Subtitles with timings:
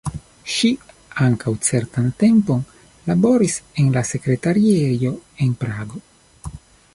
[0.51, 0.69] Ŝi
[1.25, 2.63] ankaŭ certan tempon
[3.11, 5.13] laboris en la sekretariejo
[5.47, 6.03] en Prago.